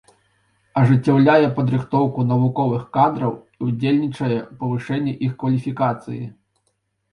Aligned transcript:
Ажыццяўляе 0.79 1.49
падрыхтоўку 1.59 2.25
навуковых 2.31 2.87
кадраў 2.99 3.37
і 3.37 3.61
ўдзельнічае 3.69 4.33
ў 4.39 4.61
павышэнні 4.65 5.17
іх 5.29 5.39
кваліфікацыі. 5.47 6.23